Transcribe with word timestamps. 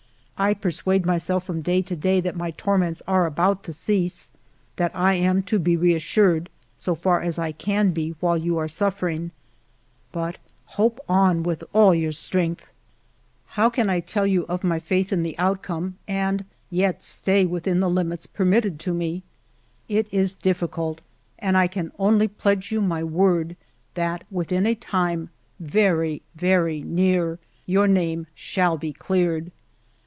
I 0.43 0.55
persuade 0.55 1.05
myself 1.05 1.43
from 1.45 1.61
day 1.61 1.83
to 1.83 1.95
day 1.95 2.19
that 2.19 2.35
my 2.35 2.49
torments 2.49 3.03
are 3.07 3.27
about 3.27 3.63
to 3.65 3.71
cease, 3.71 4.31
that 4.77 4.89
I 4.95 5.13
am 5.13 5.43
to 5.43 5.59
be 5.59 5.77
reassured, 5.77 6.49
so 6.75 6.95
far 6.95 7.21
as 7.21 7.37
I 7.37 7.51
can 7.51 7.91
be 7.91 8.15
while 8.19 8.39
you 8.39 8.57
are 8.57 8.67
suffering. 8.67 9.29
But 10.11 10.39
hope 10.65 10.99
on 11.07 11.43
with 11.43 11.63
all 11.73 11.93
your 11.93 12.11
strength! 12.11 12.71
266 13.53 14.11
FIVE 14.13 14.27
YEARS 14.29 14.43
OF 14.43 14.43
MY 14.47 14.47
LIFE 14.47 14.47
How 14.47 14.57
can 14.57 14.65
I 14.65 14.65
tell 14.65 14.65
you 14.65 14.67
my 14.67 14.79
faith 15.03 15.13
In 15.13 15.21
the 15.21 15.37
outcome, 15.37 15.97
and 16.07 16.45
yet 16.71 17.03
stay 17.03 17.45
within 17.45 17.79
the 17.79 17.87
limits 17.87 18.25
permitted 18.25 18.79
to 18.79 18.95
me? 18.95 19.21
It 19.87 20.11
is 20.11 20.33
difficult, 20.33 21.01
and 21.37 21.55
I 21.55 21.67
can 21.67 21.91
only 21.99 22.27
pledge 22.27 22.71
you 22.71 22.81
my 22.81 23.03
word 23.03 23.55
that 23.93 24.23
within 24.31 24.65
a 24.65 24.73
time 24.73 25.29
very, 25.59 26.23
very 26.33 26.81
near, 26.81 27.37
your 27.67 27.87
name 27.87 28.25
shall 28.33 28.79
be 28.79 28.91
cleared. 28.91 29.51